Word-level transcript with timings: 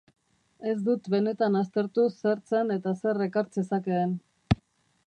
Ez 0.69 0.77
dut 0.87 1.09
benetan 1.15 1.59
aztertu 1.59 2.07
zer 2.15 2.43
zen 2.55 2.77
eta 2.79 2.95
zer 3.03 3.23
ekar 3.29 3.53
zezakeen. 3.59 4.19